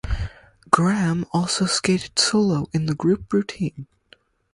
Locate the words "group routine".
2.95-3.85